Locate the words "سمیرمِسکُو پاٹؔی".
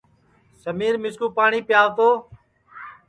0.61-1.61